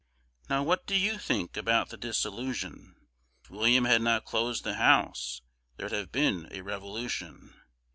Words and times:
Now 0.49 0.63
what 0.63 0.87
do 0.87 0.95
you 0.97 1.19
think 1.19 1.55
about 1.55 1.89
the 1.89 1.95
Dissolution? 1.97 2.95
If 3.43 3.51
William 3.51 3.85
had 3.85 4.01
not 4.01 4.25
closed 4.25 4.63
the 4.63 4.73
house, 4.73 5.43
there'd 5.77 5.91
have 5.91 6.11
been 6.11 6.47
a 6.49 6.61
revolution. 6.61 7.53